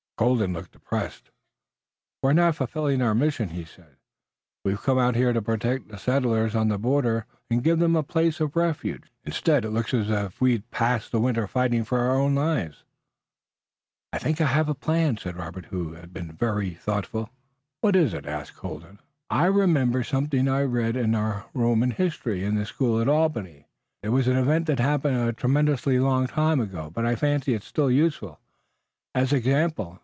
Colden 0.17 0.53
looked 0.53 0.73
depressed. 0.73 1.31
"We're 2.21 2.33
not 2.33 2.55
fulfilling 2.55 3.01
our 3.01 3.15
mission," 3.15 3.49
he 3.49 3.65
said. 3.65 3.95
"We've 4.63 4.79
come 4.79 4.99
out 4.99 5.15
here 5.15 5.33
to 5.33 5.41
protect 5.41 5.87
the 5.87 5.97
settlers 5.97 6.53
on 6.55 6.67
the 6.67 6.77
border, 6.77 7.25
and 7.49 7.63
give 7.63 7.79
them 7.79 7.95
a 7.95 8.03
place 8.03 8.39
of 8.39 8.55
refuge. 8.55 9.05
Instead, 9.23 9.65
it 9.65 9.71
looks 9.71 9.95
as 9.95 10.11
if 10.11 10.39
we'd 10.39 10.69
pass 10.69 11.09
the 11.09 11.19
winter 11.19 11.47
fighting 11.47 11.83
for 11.83 11.97
our 11.97 12.15
own 12.15 12.35
lives." 12.35 12.83
"I 14.13 14.19
think 14.19 14.39
I 14.39 14.45
have 14.45 14.69
a 14.69 14.75
plan," 14.75 15.17
said 15.17 15.37
Robert, 15.37 15.65
who 15.65 15.93
had 15.93 16.13
been 16.13 16.31
very 16.33 16.75
thoughtful. 16.75 17.31
"What 17.79 17.95
is 17.95 18.13
it?" 18.13 18.27
asked 18.27 18.55
Colden. 18.55 18.99
"I 19.31 19.47
remember 19.47 20.03
something 20.03 20.47
I 20.47 20.61
read 20.65 20.95
in 20.95 21.15
our 21.15 21.47
Roman 21.55 21.89
history 21.89 22.43
in 22.43 22.53
the 22.53 22.67
school 22.67 23.01
at 23.01 23.09
Albany. 23.09 23.65
It 24.03 24.09
was 24.09 24.27
an 24.27 24.37
event 24.37 24.67
that 24.67 24.77
happened 24.79 25.17
a 25.17 25.33
tremendously 25.33 25.97
long 25.97 26.27
time 26.27 26.59
ago, 26.61 26.91
but 26.93 27.07
I 27.07 27.15
fancy 27.15 27.55
it's 27.55 27.65
still 27.65 27.89
useful 27.89 28.39
as 29.15 29.31
an 29.31 29.39
example. 29.39 29.97